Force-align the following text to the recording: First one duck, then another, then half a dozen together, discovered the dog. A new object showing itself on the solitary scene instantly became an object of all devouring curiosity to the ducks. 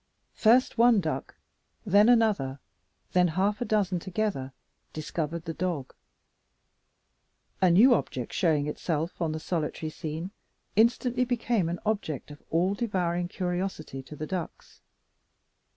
First 0.33 0.79
one 0.79 0.99
duck, 0.99 1.35
then 1.85 2.09
another, 2.09 2.57
then 3.11 3.27
half 3.27 3.61
a 3.61 3.65
dozen 3.65 3.99
together, 3.99 4.51
discovered 4.93 5.45
the 5.45 5.53
dog. 5.53 5.93
A 7.61 7.69
new 7.69 7.93
object 7.93 8.33
showing 8.33 8.65
itself 8.65 9.21
on 9.21 9.31
the 9.31 9.39
solitary 9.39 9.91
scene 9.91 10.31
instantly 10.75 11.23
became 11.23 11.69
an 11.69 11.79
object 11.85 12.31
of 12.31 12.41
all 12.49 12.73
devouring 12.73 13.27
curiosity 13.27 14.01
to 14.01 14.15
the 14.15 14.25
ducks. 14.25 14.81